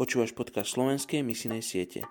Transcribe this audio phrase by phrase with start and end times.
[0.00, 2.08] Počúvaš podcast slovenskej misijnej siete.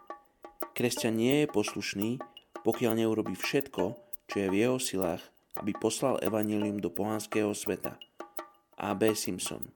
[0.77, 2.21] Kresťan nie je poslušný,
[2.61, 3.97] pokiaľ neurobi všetko,
[4.29, 5.25] čo je v jeho silách,
[5.57, 7.97] aby poslal evanílium do pohanského sveta.
[8.77, 9.17] A.B.
[9.17, 9.73] Simpson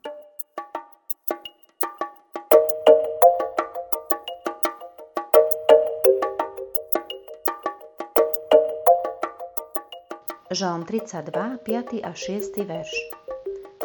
[10.53, 12.05] Žalm 32, 5.
[12.05, 12.61] a 6.
[12.61, 12.93] verš.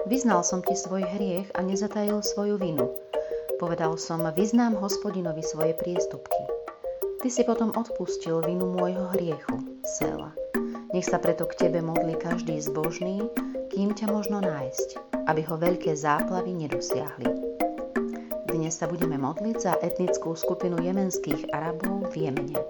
[0.05, 2.92] Vyznal som ti svoj hriech a nezatajil svoju vinu.
[3.59, 6.47] Povedal som, vyznám hospodinovi svoje priestupky.
[7.19, 10.31] Ty si potom odpustil vinu môjho hriechu, Sela.
[10.95, 13.19] Nech sa preto k tebe modlí každý zbožný,
[13.75, 17.27] kým ťa možno nájsť, aby ho veľké záplavy nedosiahli.
[18.47, 22.62] Dnes sa budeme modliť za etnickú skupinu jemenských Arabov v Jemene.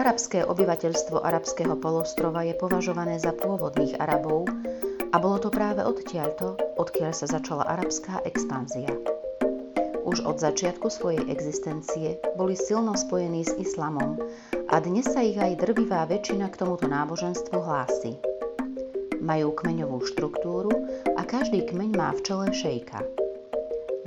[0.00, 4.48] Arabské obyvateľstvo arabského polostrova je považované za pôvodných Arabov
[5.10, 8.90] a bolo to práve odtiaľto, odkiaľ sa začala arabská expanzia.
[10.06, 14.18] Už od začiatku svojej existencie boli silno spojení s islamom
[14.70, 18.18] a dnes sa ich aj drvivá väčšina k tomuto náboženstvu hlási.
[19.18, 20.72] Majú kmeňovú štruktúru
[21.14, 23.04] a každý kmeň má v čele šejka.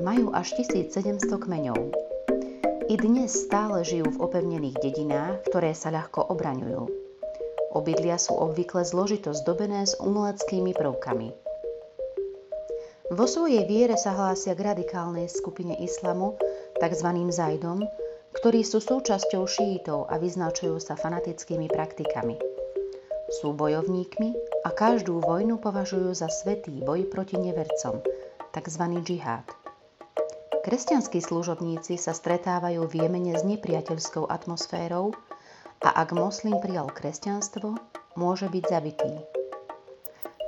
[0.02, 1.94] Majú až 1700 kmeňov,
[2.92, 7.03] i dnes stále žijú v opevnených dedinách, ktoré sa ľahko obraňujú.
[7.74, 11.34] Obydlia sú obvykle zložito zdobené s umeleckými prvkami.
[13.14, 16.38] Vo svojej viere sa hlásia k radikálnej skupine islamu,
[16.78, 17.10] tzv.
[17.34, 17.82] zajdom,
[18.38, 22.38] ktorí sú súčasťou šítov a vyznačujú sa fanatickými praktikami.
[23.42, 28.06] Sú bojovníkmi a každú vojnu považujú za svetý boj proti nevercom,
[28.54, 28.84] tzv.
[29.02, 29.46] džihad.
[30.64, 35.12] Kresťanskí služobníci sa stretávajú v Jemene s nepriateľskou atmosférou
[35.84, 37.76] a ak moslim prijal kresťanstvo,
[38.16, 39.12] môže byť zabitý.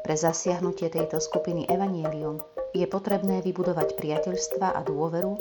[0.08, 2.40] Pre zasiahnutie tejto skupiny Evangelium
[2.72, 5.36] je potrebné vybudovať priateľstva a dôveru,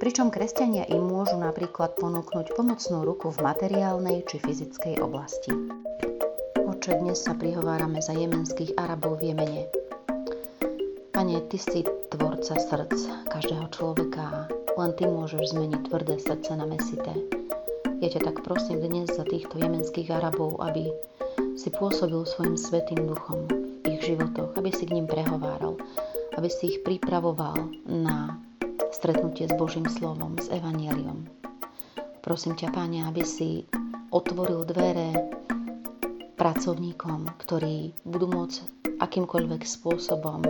[0.00, 5.52] pričom kresťania im môžu napríklad ponúknuť pomocnú ruku v materiálnej či fyzickej oblasti.
[6.56, 9.64] Oče, dnes sa prihovárame za jemenských Arabov v Jemene.
[11.10, 11.82] Pane, Ty si
[12.14, 14.38] tvorca srdc každého človeka a
[14.78, 17.10] len Ty môžeš zmeniť tvrdé srdce na mesité.
[17.98, 20.86] Ja ťa tak prosím dnes za týchto jemenských Arabov, aby
[21.58, 23.42] si pôsobil svojim svetým duchom
[23.82, 25.74] v ich životoch, aby si k ním prehováral,
[26.38, 27.58] aby si ich pripravoval
[27.90, 28.38] na
[28.94, 31.26] stretnutie s Božím slovom, s Evangeliom.
[32.22, 33.66] Prosím ťa, Páne, aby si
[34.14, 35.34] otvoril dvere
[36.38, 38.56] pracovníkom, ktorí budú môcť
[39.02, 40.46] akýmkoľvek spôsobom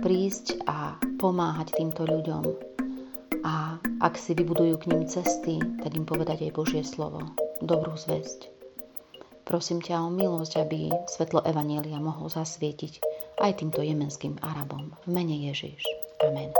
[0.00, 2.79] prísť a pomáhať týmto ľuďom.
[3.44, 7.24] A ak si vybudujú k ním cesty, tak im povedať aj Božie slovo,
[7.64, 8.52] dobrú zväzť.
[9.48, 13.02] Prosím ťa o milosť, aby svetlo Evanielia mohlo zasvietiť
[13.42, 14.94] aj týmto jemenským Arabom.
[15.02, 15.82] V mene Ježiš.
[16.22, 16.54] Amen.